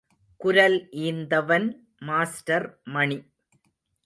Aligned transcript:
குரல் 0.41 0.77
ஈந்தவன் 1.01 1.67
மாஸ்டர் 2.01 2.67
மணி. 2.87 3.19